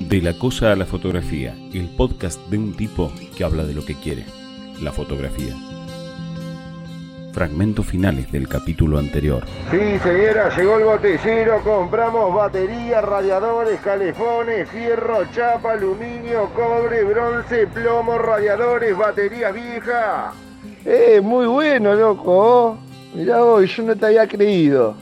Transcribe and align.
De 0.00 0.22
la 0.22 0.32
cosa 0.32 0.72
a 0.72 0.76
la 0.76 0.86
fotografía, 0.86 1.54
el 1.74 1.88
podcast 1.88 2.40
de 2.48 2.58
un 2.58 2.74
tipo 2.74 3.12
que 3.36 3.44
habla 3.44 3.64
de 3.64 3.74
lo 3.74 3.84
que 3.84 3.94
quiere, 3.94 4.24
la 4.80 4.90
fotografía. 4.90 5.54
Fragmentos 7.32 7.86
finales 7.86 8.32
del 8.32 8.48
capítulo 8.48 8.98
anterior. 8.98 9.44
Sí, 9.70 9.98
señora, 10.02 10.56
llegó 10.56 10.78
el 10.78 10.84
botellero, 10.84 11.62
compramos 11.62 12.34
baterías, 12.34 13.04
radiadores, 13.04 13.78
calefones, 13.80 14.68
fierro, 14.70 15.24
chapa, 15.34 15.72
aluminio, 15.72 16.48
cobre, 16.54 17.04
bronce, 17.04 17.66
plomo, 17.66 18.18
radiadores, 18.18 18.96
baterías 18.96 19.52
viejas. 19.52 20.34
Eh, 20.84 21.20
muy 21.22 21.46
bueno, 21.46 21.94
loco. 21.94 22.78
Mirá 23.14 23.40
vos, 23.42 23.76
yo 23.76 23.82
no 23.82 23.94
te 23.94 24.06
había 24.06 24.26
creído. 24.26 24.94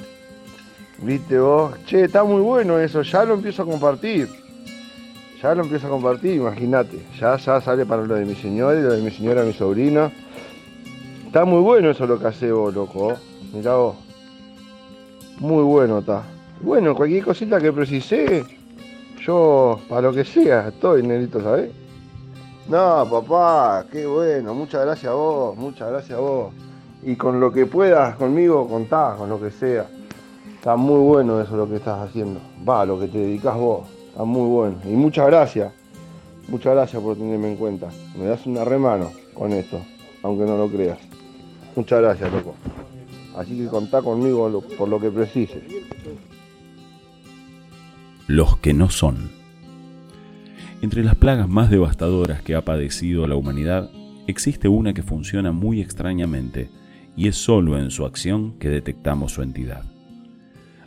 Viste 0.99 1.39
vos, 1.39 1.75
che, 1.85 2.05
está 2.05 2.25
muy 2.25 2.41
bueno 2.41 2.79
eso, 2.79 3.03
ya 3.03 3.25
lo 3.25 3.35
empiezo 3.35 3.62
a 3.62 3.67
compartir. 3.67 4.29
Ya 5.43 5.55
lo 5.55 5.62
empiezo 5.62 5.87
a 5.87 5.91
compartir, 5.91 6.37
imagínate. 6.37 6.98
Ya, 7.20 7.37
ya 7.37 7.61
sale 7.61 7.84
para 7.84 8.03
lo 8.03 8.15
de 8.15 8.25
mi 8.25 8.34
señora 8.34 8.79
y 8.79 8.83
lo 8.83 8.93
de 8.93 9.03
mi 9.03 9.11
señora, 9.11 9.45
mi 9.45 9.53
sobrina. 9.53 10.11
Está 11.27 11.45
muy 11.45 11.61
bueno 11.61 11.91
eso 11.91 12.06
lo 12.06 12.19
que 12.19 12.29
hace 12.29 12.51
vos, 12.51 12.75
loco. 12.75 13.15
Mirá 13.53 13.75
vos. 13.75 13.97
Muy 15.39 15.62
bueno 15.62 15.98
está. 15.98 16.23
Bueno, 16.62 16.95
cualquier 16.95 17.23
cosita 17.23 17.61
que 17.61 17.70
precise, 17.70 18.45
yo, 19.20 19.78
para 19.91 20.01
lo 20.03 20.12
que 20.15 20.25
sea, 20.25 20.69
estoy, 20.69 21.03
Nerito, 21.03 21.42
¿sabes? 21.42 21.70
No, 22.67 23.06
papá, 23.09 23.84
qué 23.92 24.06
bueno. 24.06 24.55
Muchas 24.55 24.87
gracias 24.87 25.12
a 25.12 25.15
vos, 25.15 25.56
muchas 25.59 25.91
gracias 25.91 26.19
a 26.19 26.23
vos. 26.23 26.55
Y 27.03 27.15
con 27.17 27.39
lo 27.39 27.53
que 27.53 27.67
puedas 27.67 28.17
conmigo, 28.17 28.67
contás, 28.67 29.19
con 29.19 29.28
lo 29.28 29.39
que 29.39 29.51
sea. 29.51 29.87
Está 30.66 30.77
muy 30.77 30.98
bueno 30.98 31.41
eso 31.41 31.56
lo 31.56 31.69
que 31.69 31.77
estás 31.77 32.01
haciendo. 32.01 32.41
Va, 32.69 32.84
lo 32.84 32.98
que 32.98 33.06
te 33.06 33.19
dedicas 33.19 33.56
vos. 33.56 33.87
Está 34.09 34.25
muy 34.25 34.48
bueno. 34.48 34.77
Y 34.84 34.97
muchas 34.97 35.29
gracias. 35.29 35.73
Muchas 36.48 36.75
gracias 36.75 37.00
por 37.00 37.17
tenerme 37.17 37.53
en 37.53 37.56
cuenta. 37.56 37.89
Me 38.19 38.25
das 38.25 38.45
una 38.47 38.64
remano 38.64 39.12
con 39.33 39.53
esto, 39.53 39.81
aunque 40.25 40.44
no 40.44 40.56
lo 40.56 40.69
creas. 40.69 40.98
Muchas 41.77 42.00
gracias, 42.00 42.33
loco. 42.33 42.56
Así 43.37 43.56
que 43.56 43.69
contá 43.69 44.03
conmigo 44.03 44.61
por 44.77 44.89
lo 44.89 44.98
que 44.98 45.09
precises. 45.09 45.62
Los 48.27 48.56
que 48.56 48.75
no 48.75 48.91
son. 48.91 49.31
Entre 50.83 51.05
las 51.05 51.14
plagas 51.14 51.48
más 51.48 51.70
devastadoras 51.70 52.42
que 52.42 52.56
ha 52.56 52.64
padecido 52.64 53.28
la 53.28 53.37
humanidad, 53.37 53.89
existe 54.27 54.67
una 54.67 54.94
que 54.94 55.05
funciona 55.05 55.53
muy 55.53 55.81
extrañamente, 55.81 56.70
y 57.17 57.28
es 57.28 57.37
solo 57.37 57.78
en 57.78 57.92
su 57.92 58.05
acción 58.05 58.59
que 58.59 58.69
detectamos 58.69 59.31
su 59.31 59.42
entidad. 59.42 59.84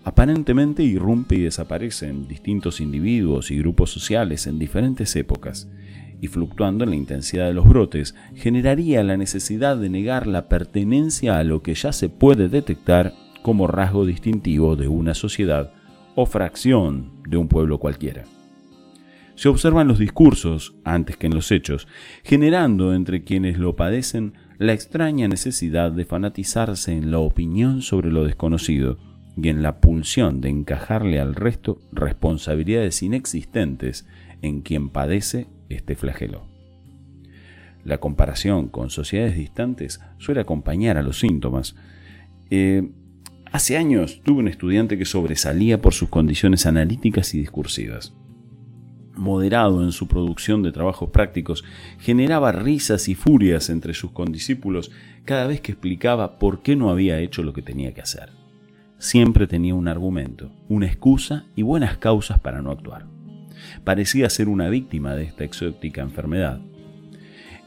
Aparentemente 0.09 0.81
irrumpe 0.81 1.35
y 1.35 1.41
desaparece 1.41 2.07
en 2.07 2.27
distintos 2.27 2.81
individuos 2.81 3.52
y 3.52 3.59
grupos 3.59 3.91
sociales 3.91 4.47
en 4.47 4.57
diferentes 4.57 5.16
épocas, 5.16 5.69
y 6.19 6.25
fluctuando 6.25 6.83
en 6.83 6.89
la 6.89 6.95
intensidad 6.95 7.45
de 7.45 7.53
los 7.53 7.69
brotes, 7.69 8.16
generaría 8.33 9.03
la 9.03 9.17
necesidad 9.17 9.77
de 9.77 9.88
negar 9.88 10.25
la 10.25 10.49
pertenencia 10.49 11.38
a 11.38 11.43
lo 11.43 11.61
que 11.61 11.75
ya 11.75 11.91
se 11.91 12.09
puede 12.09 12.49
detectar 12.49 13.13
como 13.43 13.67
rasgo 13.67 14.03
distintivo 14.03 14.75
de 14.75 14.88
una 14.88 15.13
sociedad 15.13 15.73
o 16.16 16.25
fracción 16.25 17.21
de 17.29 17.38
un 17.38 17.47
pueblo 17.47 17.77
cualquiera. 17.77 18.23
Se 19.35 19.47
observan 19.47 19.88
los 19.88 19.99
discursos 19.99 20.73
antes 20.83 21.17
que 21.17 21.27
en 21.27 21.35
los 21.35 21.51
hechos, 21.51 21.88
generando 22.23 22.95
entre 22.95 23.23
quienes 23.23 23.59
lo 23.59 23.75
padecen 23.75 24.33
la 24.57 24.73
extraña 24.73 25.27
necesidad 25.27 25.91
de 25.91 26.05
fanatizarse 26.05 26.94
en 26.94 27.11
la 27.11 27.19
opinión 27.19 27.83
sobre 27.83 28.11
lo 28.11 28.23
desconocido 28.23 28.97
y 29.41 29.49
en 29.49 29.63
la 29.63 29.79
pulsión 29.79 30.41
de 30.41 30.49
encajarle 30.49 31.19
al 31.19 31.35
resto 31.35 31.79
responsabilidades 31.91 33.01
inexistentes 33.03 34.07
en 34.41 34.61
quien 34.61 34.89
padece 34.89 35.47
este 35.69 35.95
flagelo. 35.95 36.43
La 37.83 37.99
comparación 37.99 38.67
con 38.67 38.89
sociedades 38.89 39.35
distantes 39.35 40.01
suele 40.17 40.41
acompañar 40.41 40.97
a 40.97 41.01
los 41.03 41.19
síntomas. 41.19 41.75
Eh, 42.49 42.89
hace 43.51 43.78
años 43.78 44.22
tuve 44.23 44.39
un 44.39 44.47
estudiante 44.47 44.97
que 44.97 45.05
sobresalía 45.05 45.81
por 45.81 45.94
sus 45.94 46.09
condiciones 46.09 46.66
analíticas 46.66 47.33
y 47.33 47.39
discursivas. 47.39 48.13
Moderado 49.16 49.83
en 49.83 49.91
su 49.91 50.07
producción 50.07 50.63
de 50.63 50.72
trabajos 50.72 51.09
prácticos, 51.09 51.63
generaba 51.99 52.51
risas 52.51 53.09
y 53.09 53.16
furias 53.16 53.69
entre 53.69 53.94
sus 53.94 54.11
condiscípulos 54.11 54.91
cada 55.25 55.47
vez 55.47 55.61
que 55.61 55.73
explicaba 55.73 56.39
por 56.39 56.61
qué 56.61 56.75
no 56.75 56.89
había 56.89 57.19
hecho 57.19 57.44
lo 57.44 57.53
que 57.53 57.61
tenía 57.61 57.94
que 57.94 58.01
hacer. 58.01 58.38
Siempre 58.99 59.47
tenía 59.47 59.73
un 59.73 59.87
argumento, 59.87 60.51
una 60.67 60.85
excusa 60.85 61.45
y 61.55 61.63
buenas 61.63 61.97
causas 61.97 62.39
para 62.39 62.61
no 62.61 62.71
actuar 62.71 63.05
parecía 63.83 64.29
ser 64.29 64.49
una 64.49 64.69
víctima 64.69 65.15
de 65.15 65.23
esta 65.23 65.43
exótica 65.43 66.01
enfermedad. 66.01 66.61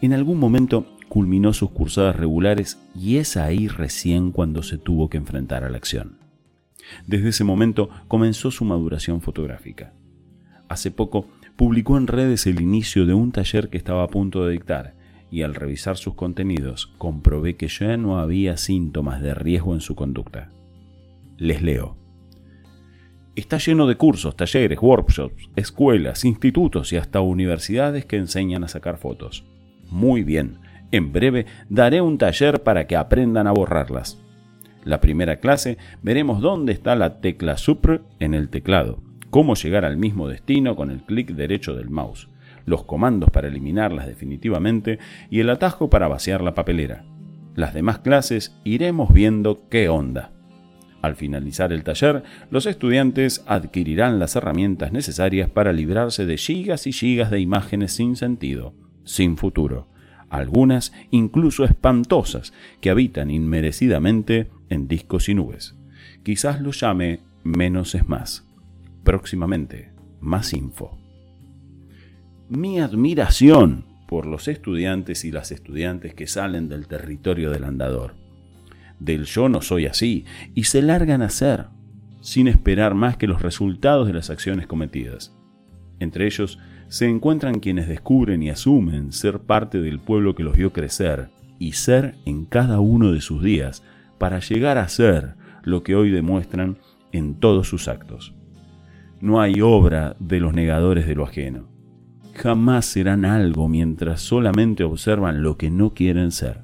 En 0.01 0.13
algún 0.13 0.39
momento 0.39 0.87
culminó 1.09 1.53
sus 1.53 1.71
cursadas 1.71 2.17
regulares 2.17 2.81
y 2.95 3.17
es 3.17 3.37
ahí 3.37 3.69
recién 3.69 4.33
cuando 4.33 4.63
se 4.63 4.79
tuvo 4.79 5.11
que 5.11 5.19
enfrentar 5.19 5.65
a 5.65 5.71
la 5.71 5.77
acción. 5.77 6.19
Desde 7.07 7.29
ese 7.29 7.45
momento 7.45 7.91
comenzó 8.09 8.51
su 8.51 8.65
maduración 8.65 9.21
fotográfica. 9.21 9.93
Hace 10.69 10.91
poco 10.91 11.27
publicó 11.57 11.99
en 11.99 12.07
redes 12.07 12.47
el 12.47 12.61
inicio 12.61 13.07
de 13.07 13.15
un 13.15 13.31
taller 13.31 13.69
que 13.69 13.77
estaba 13.77 14.03
a 14.03 14.09
punto 14.09 14.45
de 14.45 14.53
dictar 14.53 14.95
y 15.31 15.43
al 15.43 15.55
revisar 15.55 15.97
sus 15.97 16.15
contenidos 16.15 16.93
comprobé 16.99 17.57
que 17.57 17.69
ya 17.69 17.97
no 17.97 18.19
había 18.19 18.57
síntomas 18.57 19.23
de 19.23 19.35
riesgo 19.35 19.75
en 19.75 19.81
su 19.81 19.95
conducta. 19.95 20.51
Les 21.39 21.63
leo. 21.63 21.97
Está 23.35 23.57
lleno 23.57 23.87
de 23.87 23.97
cursos, 23.97 24.37
talleres, 24.37 24.79
workshops, 24.83 25.49
escuelas, 25.57 26.25
institutos 26.25 26.93
y 26.93 26.97
hasta 26.97 27.21
universidades 27.21 28.05
que 28.05 28.17
enseñan 28.17 28.63
a 28.63 28.69
sacar 28.69 28.99
fotos. 28.99 29.45
Muy 29.89 30.23
bien, 30.23 30.59
en 30.91 31.13
breve 31.13 31.47
daré 31.71 32.03
un 32.03 32.19
taller 32.19 32.63
para 32.63 32.87
que 32.87 32.97
aprendan 32.97 33.47
a 33.47 33.53
borrarlas. 33.53 34.23
La 34.85 35.01
primera 35.01 35.37
clase 35.37 35.79
veremos 36.03 36.43
dónde 36.43 36.73
está 36.73 36.95
la 36.95 37.21
tecla 37.21 37.57
Supr 37.57 38.03
en 38.19 38.35
el 38.35 38.51
teclado, 38.51 39.03
cómo 39.31 39.55
llegar 39.55 39.87
al 39.87 39.97
mismo 39.97 40.29
destino 40.29 40.77
con 40.77 40.91
el 40.91 41.03
clic 41.03 41.31
derecho 41.31 41.75
del 41.75 41.89
mouse, 41.89 42.29
los 42.67 42.85
comandos 42.85 43.31
para 43.31 43.49
eliminarlas 43.49 44.07
definitivamente 44.07 44.99
y 45.31 45.41
el 45.41 45.49
atajo 45.49 45.89
para 45.89 46.09
vaciar 46.09 46.43
la 46.43 46.55
papelera. 46.55 47.05
Las 47.55 47.73
demás 47.73 48.01
clases 48.01 48.55
iremos 48.65 49.13
viendo 49.13 49.69
qué 49.71 49.89
onda. 49.89 50.33
Al 51.03 51.17
finalizar 51.17 51.73
el 51.73 51.83
taller, 51.83 52.23
los 52.51 52.65
estudiantes 52.67 53.43
adquirirán 53.47 54.21
las 54.21 54.37
herramientas 54.37 54.93
necesarias 54.93 55.51
para 55.51 55.73
librarse 55.73 56.27
de 56.27 56.39
gigas 56.39 56.87
y 56.87 56.93
gigas 56.93 57.33
de 57.33 57.41
imágenes 57.41 57.93
sin 57.93 58.15
sentido, 58.15 58.73
sin 59.03 59.37
futuro, 59.37 59.89
algunas 60.31 60.93
incluso 61.11 61.65
espantosas 61.65 62.53
que 62.81 62.89
habitan 62.89 63.33
inmerecidamente 63.33 64.49
en 64.69 64.87
discos 64.87 65.29
y 65.29 65.35
nubes. 65.35 65.75
Quizás 66.23 66.61
lo 66.61 66.71
llame 66.71 67.19
menos 67.43 67.97
es 67.97 68.09
más. 68.09 68.49
Próximamente, 69.03 69.91
más 70.21 70.53
info. 70.53 70.97
Mi 72.49 72.79
admiración 72.79 73.87
por 74.07 74.27
los 74.27 74.47
estudiantes 74.47 75.25
y 75.25 75.33
las 75.33 75.51
estudiantes 75.51 76.15
que 76.15 76.29
salen 76.29 76.69
del 76.69 76.87
territorio 76.87 77.51
del 77.51 77.65
andador 77.65 78.22
del 78.99 79.25
yo 79.25 79.49
no 79.49 79.63
soy 79.63 79.87
así 79.87 80.25
y 80.55 80.65
se 80.65 80.83
largan 80.83 81.23
a 81.23 81.31
ser, 81.31 81.67
sin 82.21 82.49
esperar 82.49 82.95
más 82.95 83.17
que 83.17 83.27
los 83.27 83.43
resultados 83.43 84.07
de 84.07 84.13
las 84.13 84.31
acciones 84.31 84.67
cometidas. 84.67 85.35
Entre 85.99 86.27
ellos 86.27 86.59
se 86.89 87.09
encuentran 87.09 87.61
quienes 87.61 87.89
descubren 87.89 88.43
y 88.43 88.51
asumen 88.51 89.13
ser 89.13 89.41
parte 89.41 89.81
del 89.81 89.99
pueblo 89.99 90.35
que 90.35 90.43
los 90.43 90.57
vio 90.57 90.73
crecer 90.73 91.31
y 91.59 91.73
ser 91.73 92.17
en 92.27 92.45
cada 92.45 92.81
uno 92.81 93.13
de 93.13 93.21
sus 93.21 93.43
días 93.43 93.83
para 94.19 94.41
llegar 94.41 94.79
a 94.79 94.89
ser 94.89 95.37
lo 95.63 95.83
que 95.83 95.95
hoy 95.95 96.11
demuestran 96.11 96.79
en 97.13 97.35
todos 97.35 97.69
sus 97.69 97.89
actos. 97.89 98.35
No 99.21 99.41
hay 99.41 99.61
obra 99.61 100.17
de 100.19 100.41
los 100.41 100.53
negadores 100.53 101.07
de 101.07 101.15
lo 101.15 101.25
ajeno. 101.25 101.69
Jamás 102.35 102.87
serán 102.87 103.25
algo 103.25 103.69
mientras 103.69 104.21
solamente 104.21 104.85
observan 104.85 105.43
lo 105.43 105.57
que 105.57 105.71
no 105.71 105.95
quieren 105.95 106.33
ser. 106.33 106.63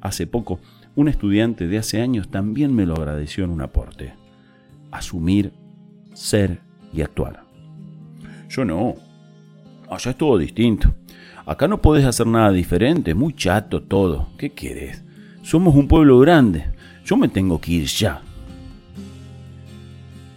Hace 0.00 0.26
poco 0.26 0.60
un 0.96 1.08
estudiante 1.08 1.66
de 1.66 1.78
hace 1.78 2.00
años 2.00 2.28
también 2.28 2.74
me 2.74 2.86
lo 2.86 2.94
agradeció 2.94 3.44
en 3.44 3.50
un 3.50 3.62
aporte. 3.62 4.14
Asumir, 4.90 5.52
ser 6.12 6.60
y 6.92 7.02
actuar. 7.02 7.44
Yo 8.48 8.64
no. 8.64 8.94
Allá 9.90 10.12
es 10.12 10.18
todo 10.18 10.38
distinto. 10.38 10.94
Acá 11.46 11.68
no 11.68 11.82
podés 11.82 12.04
hacer 12.04 12.26
nada 12.26 12.52
diferente, 12.52 13.14
muy 13.14 13.34
chato 13.34 13.82
todo. 13.82 14.28
¿Qué 14.38 14.50
quieres? 14.50 15.04
Somos 15.42 15.74
un 15.74 15.88
pueblo 15.88 16.18
grande. 16.20 16.64
Yo 17.04 17.16
me 17.16 17.28
tengo 17.28 17.60
que 17.60 17.72
ir 17.72 17.86
ya. 17.86 18.22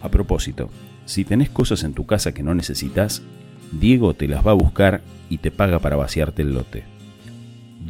A 0.02 0.10
propósito, 0.10 0.68
si 1.06 1.24
tenés 1.24 1.50
cosas 1.50 1.82
en 1.84 1.94
tu 1.94 2.04
casa 2.04 2.32
que 2.32 2.42
no 2.42 2.54
necesitas, 2.54 3.22
Diego 3.72 4.14
te 4.14 4.28
las 4.28 4.46
va 4.46 4.50
a 4.50 4.54
buscar 4.54 5.02
y 5.30 5.38
te 5.38 5.50
paga 5.50 5.78
para 5.78 5.96
vaciarte 5.96 6.42
el 6.42 6.52
lote. 6.52 6.84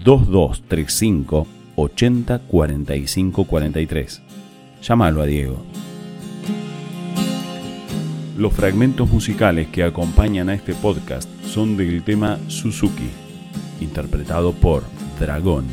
2235 0.04 1.57
80 1.80 2.40
45 2.40 3.44
43. 3.44 4.22
Llámalo 4.82 5.22
a 5.22 5.26
Diego. 5.26 5.62
Los 8.36 8.52
fragmentos 8.52 9.08
musicales 9.08 9.68
que 9.68 9.84
acompañan 9.84 10.48
a 10.48 10.54
este 10.54 10.74
podcast 10.74 11.28
son 11.44 11.76
del 11.76 12.02
tema 12.02 12.38
Suzuki, 12.48 13.10
interpretado 13.80 14.52
por 14.52 14.82
Dragón. 15.20 15.66